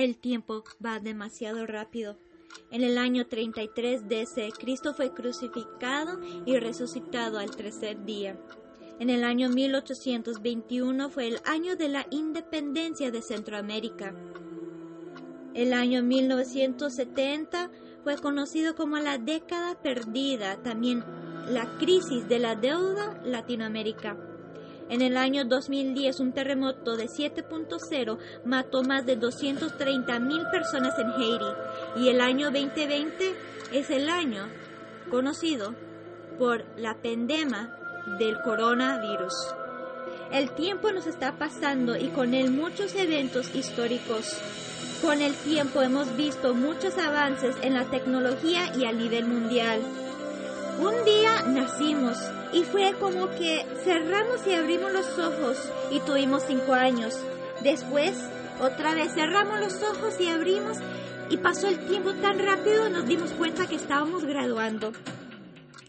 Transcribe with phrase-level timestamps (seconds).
[0.00, 2.16] El tiempo va demasiado rápido.
[2.70, 8.40] En el año 33 DC, Cristo fue crucificado y resucitado al tercer día.
[8.98, 14.14] En el año 1821 fue el año de la independencia de Centroamérica.
[15.52, 17.70] El año 1970
[18.02, 21.04] fue conocido como la década perdida, también
[21.46, 24.29] la crisis de la deuda Latinoamérica.
[24.90, 31.06] En el año 2010, un terremoto de 7.0 mató más de 230 mil personas en
[31.12, 31.44] Haití
[31.96, 33.36] y el año 2020
[33.72, 34.48] es el año
[35.08, 35.76] conocido
[36.40, 37.76] por la pandemia
[38.18, 39.32] del coronavirus.
[40.32, 44.40] El tiempo nos está pasando y con él muchos eventos históricos.
[45.02, 49.80] Con el tiempo hemos visto muchos avances en la tecnología y a nivel mundial.
[50.80, 52.18] Un día nacimos
[52.52, 55.56] y fue como que cerramos y abrimos los ojos
[55.90, 57.14] y tuvimos cinco años.
[57.62, 58.16] Después,
[58.60, 60.78] otra vez cerramos los ojos y abrimos
[61.30, 64.92] y pasó el tiempo tan rápido nos dimos cuenta que estábamos graduando.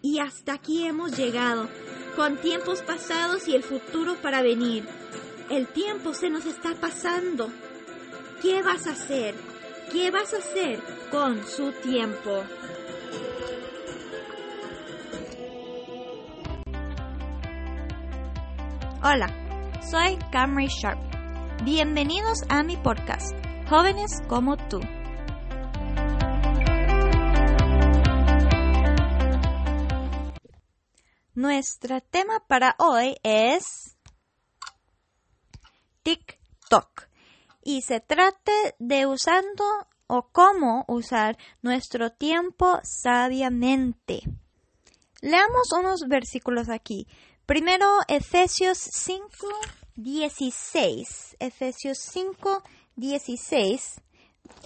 [0.00, 1.68] Y hasta aquí hemos llegado,
[2.16, 4.86] con tiempos pasados y el futuro para venir.
[5.50, 7.50] El tiempo se nos está pasando.
[8.40, 9.34] ¿Qué vas a hacer?
[9.92, 12.44] ¿Qué vas a hacer con su tiempo?
[19.08, 19.28] Hola,
[19.88, 20.98] soy Camry Sharp.
[21.62, 23.36] Bienvenidos a mi podcast,
[23.68, 24.80] Jóvenes como tú.
[31.36, 33.96] Nuestro tema para hoy es
[36.02, 37.02] TikTok
[37.62, 44.22] y se trata de usando o cómo usar nuestro tiempo sabiamente.
[45.20, 47.06] Leamos unos versículos aquí.
[47.46, 49.22] Primero, Efesios 5,
[49.94, 51.36] 16.
[51.38, 52.62] Efesios 5,
[52.96, 54.02] 16.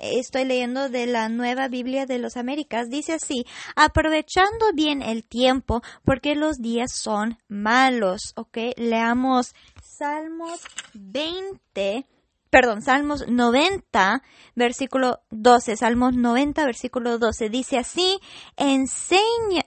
[0.00, 2.88] Estoy leyendo de la Nueva Biblia de los Américas.
[2.88, 8.32] Dice así, aprovechando bien el tiempo porque los días son malos.
[8.36, 10.60] Ok, leamos Salmos
[10.94, 12.06] 20.
[12.48, 14.22] Perdón, Salmos 90,
[14.54, 15.76] versículo 12.
[15.76, 17.48] Salmos 90, versículo 12.
[17.50, 18.20] Dice así,
[18.56, 19.62] enseña,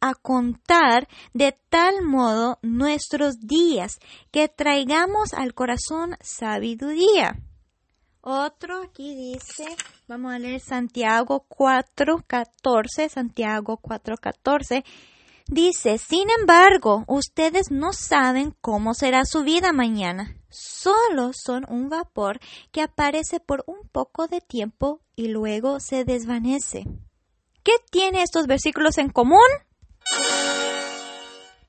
[0.00, 3.98] a contar de tal modo nuestros días
[4.30, 7.36] que traigamos al corazón sabiduría.
[8.20, 9.64] Otro aquí dice,
[10.06, 14.84] vamos a leer Santiago 4:14, Santiago 4:14.
[15.46, 20.36] Dice, sin embargo, ustedes no saben cómo será su vida mañana.
[20.50, 22.38] Solo son un vapor
[22.70, 26.84] que aparece por un poco de tiempo y luego se desvanece.
[27.68, 29.46] ¿Qué tiene estos versículos en común?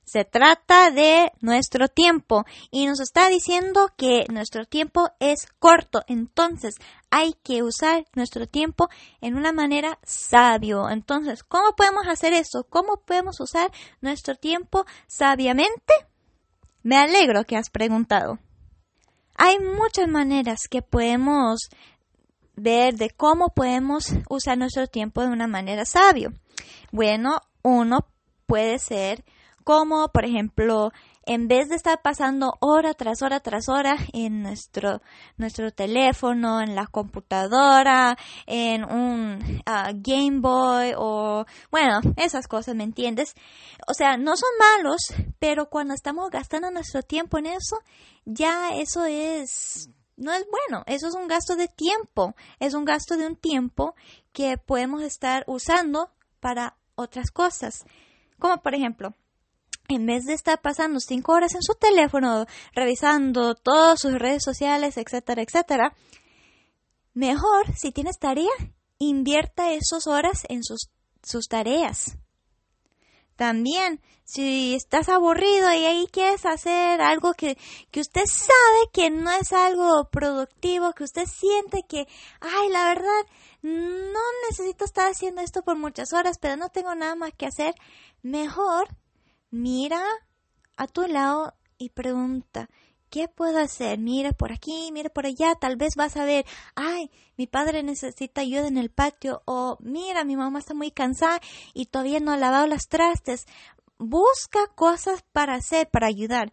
[0.06, 6.76] Se trata de nuestro tiempo y nos está diciendo que nuestro tiempo es corto, entonces
[7.12, 8.88] hay que usar nuestro tiempo
[9.20, 10.90] en una manera sabio.
[10.90, 12.66] Entonces, ¿cómo podemos hacer eso?
[12.70, 15.94] ¿Cómo podemos usar nuestro tiempo sabiamente?
[16.82, 18.40] Me alegro que has preguntado.
[19.36, 21.70] Hay muchas maneras que podemos
[22.60, 26.34] ver de cómo podemos usar nuestro tiempo de una manera sabio.
[26.92, 28.06] Bueno, uno
[28.46, 29.24] puede ser
[29.64, 30.92] como, por ejemplo,
[31.30, 35.00] en vez de estar pasando hora tras hora tras hora en nuestro,
[35.38, 38.18] nuestro teléfono, en la computadora,
[38.48, 43.36] en un ah, Game Boy o, bueno, esas cosas, ¿me entiendes?
[43.88, 45.02] O sea, no son malos,
[45.38, 47.78] pero cuando estamos gastando nuestro tiempo en eso,
[48.26, 50.84] ya eso es no es bueno.
[50.86, 52.36] Eso es un gasto de tiempo.
[52.60, 53.96] Es un gasto de un tiempo
[54.34, 57.86] que podemos estar usando para otras cosas.
[58.38, 59.16] Como por ejemplo,
[59.88, 64.98] en vez de estar pasando cinco horas en su teléfono revisando todas sus redes sociales,
[64.98, 65.96] etcétera, etcétera,
[67.14, 68.52] mejor si tienes tarea,
[69.00, 70.90] invierta esas horas en sus,
[71.24, 72.18] sus tareas.
[73.40, 77.58] También, si estás aburrido y ahí quieres hacer algo que,
[77.90, 82.06] que usted sabe que no es algo productivo, que usted siente que,
[82.42, 83.22] ay, la verdad,
[83.62, 84.20] no
[84.50, 87.76] necesito estar haciendo esto por muchas horas, pero no tengo nada más que hacer,
[88.22, 88.90] mejor
[89.52, 90.04] mira
[90.76, 92.70] a tu lado y pregunta,
[93.10, 93.98] ¿Qué puedo hacer?
[93.98, 95.56] Mira por aquí, mira por allá.
[95.56, 96.46] Tal vez vas a ver,
[96.76, 99.42] ay, mi padre necesita ayuda en el patio.
[99.46, 101.40] O mira, mi mamá está muy cansada
[101.74, 103.46] y todavía no ha lavado las trastes.
[103.98, 106.52] Busca cosas para hacer, para ayudar.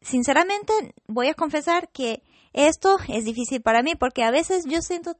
[0.00, 0.72] Sinceramente,
[1.06, 2.22] voy a confesar que
[2.52, 5.16] esto es difícil para mí porque a veces yo siento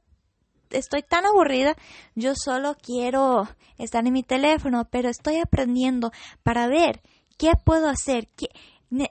[0.71, 1.75] estoy tan aburrida,
[2.15, 3.47] yo solo quiero
[3.77, 6.11] estar en mi teléfono, pero estoy aprendiendo
[6.43, 7.01] para ver
[7.37, 8.49] qué puedo hacer, qué,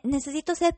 [0.03, 0.77] necesito ser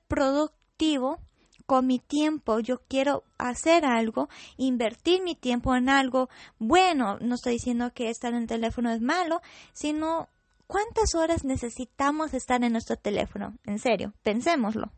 [1.67, 6.29] con mi tiempo yo quiero hacer algo, invertir mi tiempo en algo
[6.59, 7.19] bueno.
[7.21, 9.41] No estoy diciendo que estar en el teléfono es malo,
[9.73, 10.29] sino
[10.67, 13.57] cuántas horas necesitamos estar en nuestro teléfono.
[13.65, 14.93] En serio, pensémoslo.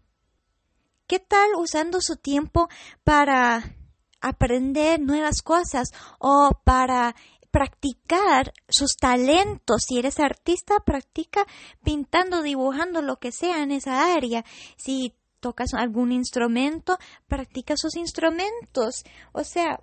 [1.06, 2.68] ¿Qué tal usando su tiempo
[3.04, 3.76] para
[4.20, 5.88] aprender nuevas cosas
[6.18, 7.14] o para
[7.50, 9.82] practicar sus talentos.
[9.86, 11.46] Si eres artista, practica
[11.84, 14.44] pintando, dibujando, lo que sea en esa área.
[14.76, 19.02] Si tocas algún instrumento, practica sus instrumentos.
[19.32, 19.82] O sea,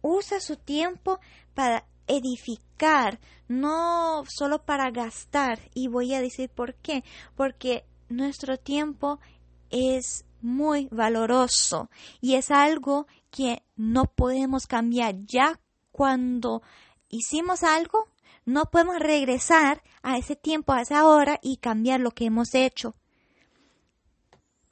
[0.00, 1.18] usa su tiempo
[1.52, 3.18] para edificar,
[3.48, 5.58] no solo para gastar.
[5.74, 7.02] Y voy a decir por qué.
[7.34, 9.18] Porque nuestro tiempo
[9.68, 15.16] es muy valoroso y es algo que no podemos cambiar.
[15.26, 15.60] Ya
[15.90, 16.62] cuando
[17.08, 18.06] hicimos algo,
[18.44, 22.94] no podemos regresar a ese tiempo, a esa hora y cambiar lo que hemos hecho.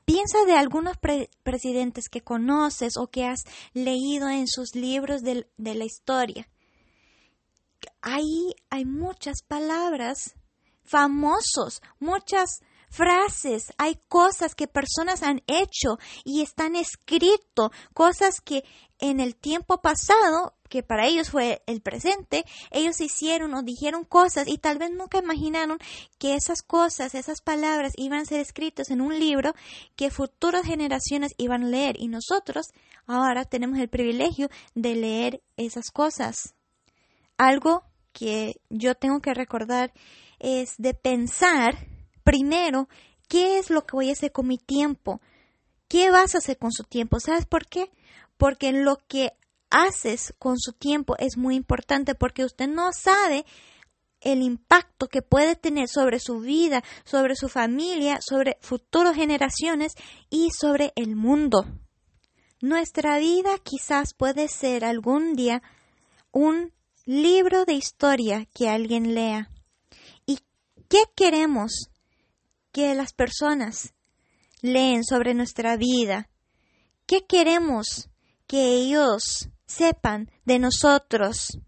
[0.05, 0.97] Piensa de algunos
[1.43, 6.49] presidentes que conoces o que has leído en sus libros de, de la historia.
[8.01, 10.35] Ahí hay muchas palabras
[10.85, 12.61] famosos, muchas
[12.93, 18.65] frases, hay cosas que personas han hecho y están escrito, cosas que
[18.99, 24.49] en el tiempo pasado, que para ellos fue el presente, ellos hicieron o dijeron cosas
[24.49, 25.77] y tal vez nunca imaginaron
[26.19, 29.55] que esas cosas, esas palabras iban a ser escritas en un libro
[29.97, 32.69] que futuras generaciones iban a leer y nosotros
[33.07, 36.55] ahora tenemos el privilegio de leer esas cosas.
[37.37, 37.85] Algo
[38.15, 39.93] que yo tengo que recordar
[40.39, 41.87] es de pensar
[42.25, 42.89] primero,
[43.29, 45.21] ¿qué es lo que voy a hacer con mi tiempo?
[45.87, 47.21] ¿Qué vas a hacer con su tiempo?
[47.21, 47.91] ¿Sabes por qué?
[48.39, 49.35] Porque lo que
[49.73, 53.45] haces con su tiempo es muy importante porque usted no sabe
[54.21, 59.95] el impacto que puede tener sobre su vida, sobre su familia, sobre futuras generaciones
[60.31, 61.67] y sobre el mundo.
[62.61, 65.63] Nuestra vida quizás puede ser algún día
[66.31, 66.73] un
[67.05, 69.51] libro de historia que alguien lea.
[70.27, 70.39] ¿Y
[70.89, 71.89] qué queremos
[72.71, 73.95] que las personas
[74.61, 76.29] leen sobre nuestra vida?
[77.07, 78.09] ¿Qué queremos
[78.47, 81.59] que ellos sepan de nosotros?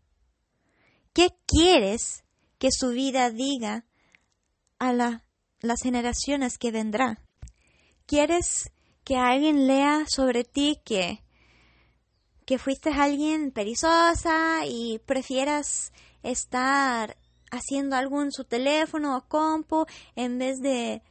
[1.12, 2.24] ¿Qué quieres
[2.58, 3.84] que su vida diga
[4.78, 7.18] a las generaciones que vendrán?
[8.06, 8.70] ¿Quieres
[9.04, 11.22] que alguien lea sobre ti que,
[12.46, 15.92] que fuiste alguien perezosa y prefieras
[16.22, 17.16] estar
[17.50, 19.86] haciendo algo en su teléfono o compu
[20.16, 21.02] en vez de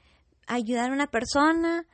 [0.48, 1.86] ayudar a una persona.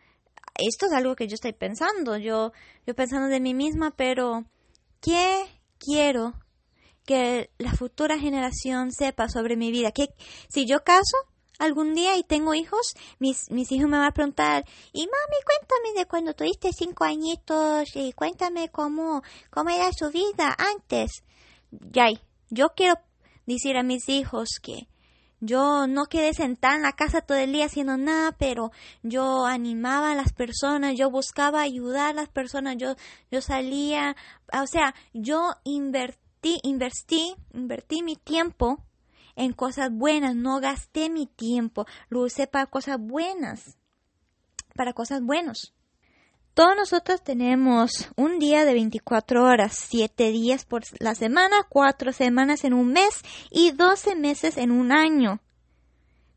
[0.55, 2.51] Esto es algo que yo estoy pensando, yo,
[2.85, 4.45] yo pensando de mí misma, pero
[5.01, 5.45] ¿qué
[5.77, 6.33] quiero
[7.05, 9.91] que la futura generación sepa sobre mi vida?
[9.91, 10.07] que
[10.49, 11.17] si yo caso
[11.59, 15.99] algún día y tengo hijos, mis, mis hijos me van a preguntar, y mami, cuéntame
[15.99, 21.23] de cuando tuviste cinco añitos y cuéntame cómo, cómo era su vida antes.
[21.71, 22.07] Ya,
[22.49, 22.95] yo quiero
[23.45, 24.87] decir a mis hijos que
[25.39, 28.71] yo no quedé sentada en la casa todo el día haciendo nada, pero
[29.03, 32.95] yo animaba a las personas, yo buscaba ayudar a las personas, yo,
[33.31, 34.15] yo salía,
[34.51, 38.83] o sea, yo invertí, invertí, invertí mi tiempo
[39.35, 43.77] en cosas buenas, no gasté mi tiempo, lo usé para cosas buenas,
[44.75, 45.73] para cosas buenas.
[46.53, 52.63] Todos nosotros tenemos un día de 24 horas, 7 días por la semana, 4 semanas
[52.63, 55.39] en un mes y 12 meses en un año.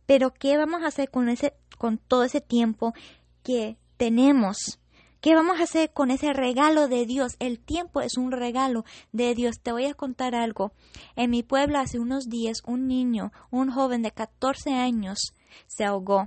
[0.07, 2.95] Pero ¿qué vamos a hacer con ese con todo ese tiempo
[3.43, 4.79] que tenemos?
[5.21, 7.37] ¿Qué vamos a hacer con ese regalo de Dios?
[7.39, 9.61] El tiempo es un regalo de Dios.
[9.63, 10.73] Te voy a contar algo.
[11.15, 15.35] En mi pueblo hace unos días un niño, un joven de 14 años,
[15.69, 16.27] se ahogó.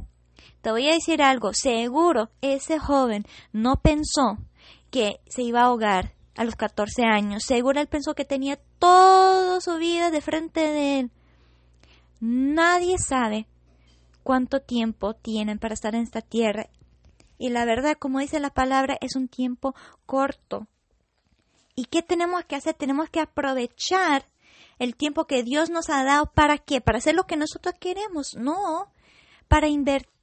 [0.62, 4.38] Te voy a decir algo, seguro ese joven no pensó
[4.90, 9.62] que se iba a ahogar a los 14 años, seguro él pensó que tenía toda
[9.62, 11.12] su vida de frente de él.
[12.20, 13.48] Nadie sabe
[14.24, 16.68] cuánto tiempo tienen para estar en esta tierra.
[17.38, 19.76] Y la verdad, como dice la palabra, es un tiempo
[20.06, 20.68] corto.
[21.76, 22.74] ¿Y qué tenemos que hacer?
[22.74, 24.26] Tenemos que aprovechar
[24.80, 26.32] el tiempo que Dios nos ha dado.
[26.34, 26.82] ¿Para qué?
[26.82, 28.36] ¿Para hacer lo que nosotros queremos?
[28.36, 28.92] No,
[29.48, 30.15] para invertir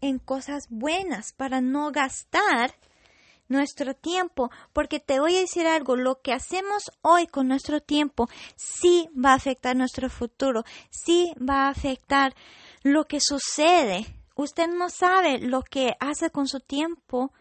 [0.00, 2.74] en cosas buenas para no gastar
[3.48, 8.28] nuestro tiempo, porque te voy a decir algo, lo que hacemos hoy con nuestro tiempo
[8.56, 12.34] sí va a afectar nuestro futuro, sí va a afectar
[12.82, 14.06] lo que sucede.
[14.34, 17.32] Usted no sabe lo que hace con su tiempo,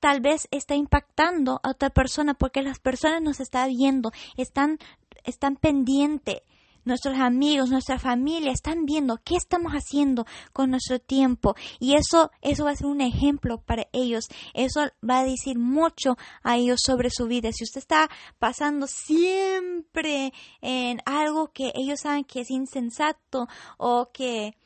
[0.00, 4.78] tal vez está impactando a otra persona porque las personas nos están viendo, están,
[5.24, 6.42] están pendientes
[6.84, 12.64] nuestros amigos, nuestra familia están viendo qué estamos haciendo con nuestro tiempo y eso eso
[12.64, 14.28] va a ser un ejemplo para ellos.
[14.54, 17.50] Eso va a decir mucho a ellos sobre su vida.
[17.52, 23.48] Si usted está pasando siempre en algo que ellos saben que es insensato
[23.78, 24.56] o que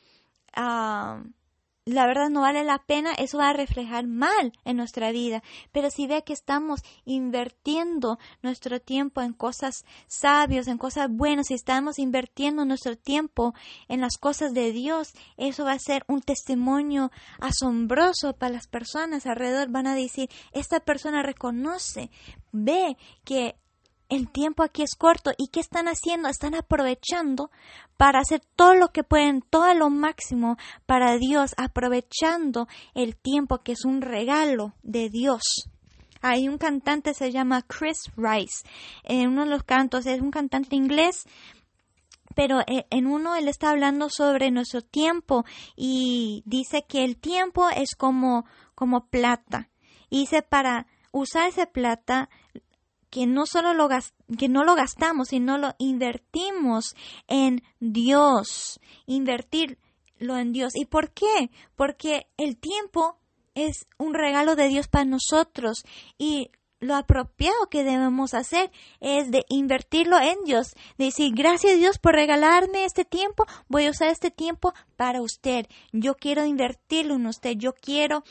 [0.53, 1.21] ah,
[1.87, 5.41] la verdad no vale la pena, eso va a reflejar mal en nuestra vida.
[5.71, 11.53] Pero si ve que estamos invirtiendo nuestro tiempo en cosas sabias, en cosas buenas, si
[11.53, 13.53] estamos invirtiendo nuestro tiempo
[13.87, 19.25] en las cosas de Dios, eso va a ser un testimonio asombroso para las personas
[19.25, 19.69] alrededor.
[19.69, 22.11] Van a decir, esta persona reconoce,
[22.51, 23.55] ve que
[24.09, 26.29] el tiempo aquí es corto y ¿qué están haciendo?
[26.29, 27.51] Están aprovechando
[27.97, 33.73] para hacer todo lo que pueden, todo lo máximo para Dios, aprovechando el tiempo que
[33.73, 35.41] es un regalo de Dios.
[36.21, 38.65] Hay un cantante, se llama Chris Rice.
[39.03, 41.25] En uno de los cantos es un cantante inglés,
[42.35, 45.45] pero eh, en uno él está hablando sobre nuestro tiempo
[45.75, 48.45] y dice que el tiempo es como,
[48.75, 49.69] como plata.
[50.09, 52.29] Y dice para usar esa plata
[53.09, 53.89] que no solo lo,
[54.37, 56.95] que no lo gastamos, sino lo invertimos
[57.27, 60.73] en Dios, invertirlo en Dios.
[60.75, 61.49] ¿Y por qué?
[61.75, 63.17] Porque el tiempo
[63.55, 65.83] es un regalo de Dios para nosotros
[66.17, 72.13] y lo apropiado que debemos hacer es de invertirlo en Dios, decir gracias Dios por
[72.13, 77.53] regalarme este tiempo, voy a usar este tiempo para usted, yo quiero invertirlo en usted,
[77.57, 78.23] yo quiero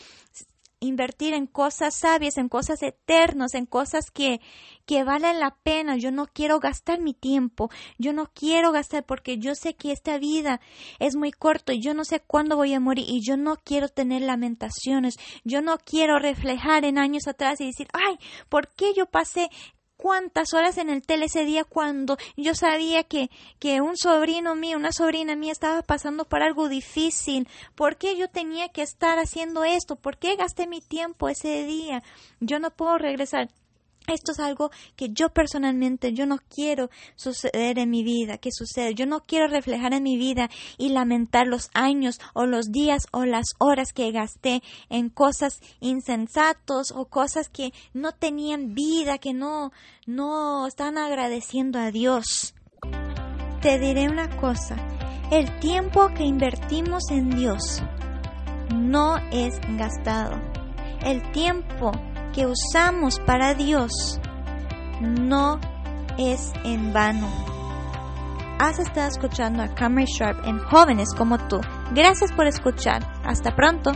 [0.80, 4.40] invertir en cosas sabias, en cosas eternas, en cosas que,
[4.84, 5.96] que valen la pena.
[5.96, 10.18] Yo no quiero gastar mi tiempo, yo no quiero gastar porque yo sé que esta
[10.18, 10.60] vida
[10.98, 13.88] es muy corta y yo no sé cuándo voy a morir y yo no quiero
[13.88, 18.18] tener lamentaciones, yo no quiero reflejar en años atrás y decir, ay,
[18.48, 19.48] ¿por qué yo pasé
[20.06, 24.76] cuántas horas en el tele ese día cuando yo sabía que, que un sobrino mío,
[24.76, 27.48] una sobrina mía estaba pasando por algo difícil.
[27.74, 29.96] ¿Por qué yo tenía que estar haciendo esto?
[29.96, 32.04] ¿Por qué gasté mi tiempo ese día?
[32.38, 33.48] Yo no puedo regresar.
[34.06, 38.94] Esto es algo que yo personalmente yo no quiero suceder en mi vida, que sucede.
[38.94, 40.48] Yo no quiero reflejar en mi vida
[40.78, 46.92] y lamentar los años o los días o las horas que gasté en cosas insensatos
[46.94, 49.72] o cosas que no tenían vida, que no
[50.06, 52.54] no están agradeciendo a Dios.
[53.60, 54.76] Te diré una cosa,
[55.30, 57.82] el tiempo que invertimos en Dios
[58.74, 60.40] no es gastado.
[61.04, 61.90] El tiempo
[62.36, 64.20] que usamos para Dios
[65.00, 65.58] no
[66.18, 67.28] es en vano.
[68.58, 71.60] Has estado escuchando a Cameron Sharp en Jóvenes como tú.
[71.92, 73.02] Gracias por escuchar.
[73.24, 73.92] Hasta pronto.